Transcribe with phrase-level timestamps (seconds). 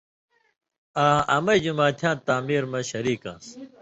[1.03, 3.45] آں امَیں جُماتِھیاں تعمیر مہ شریک آن٘س